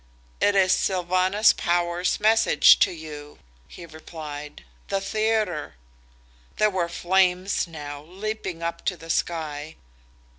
"It 0.39 0.55
is 0.55 0.71
Sylvanus 0.73 1.53
Power's 1.53 2.19
message 2.19 2.79
to 2.79 2.91
you," 2.91 3.37
he 3.67 3.85
replied. 3.85 4.63
"The 4.87 4.99
theatre!" 4.99 5.75
There 6.57 6.71
were 6.71 6.89
flames 6.89 7.67
now, 7.67 8.01
leaping 8.01 8.63
up 8.63 8.83
to 8.85 8.97
the 8.97 9.11
sky. 9.11 9.75